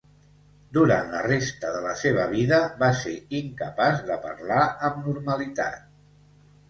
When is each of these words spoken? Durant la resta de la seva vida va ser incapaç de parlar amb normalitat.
Durant 0.77 1.11
la 1.15 1.19
resta 1.25 1.73
de 1.75 1.81
la 1.83 1.91
seva 2.03 2.25
vida 2.33 2.59
va 2.81 2.89
ser 3.03 3.13
incapaç 3.43 4.01
de 4.09 4.17
parlar 4.27 4.65
amb 4.91 4.99
normalitat. 5.09 5.89